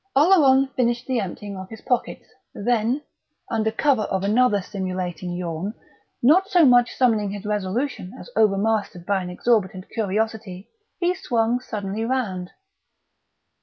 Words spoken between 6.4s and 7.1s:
so much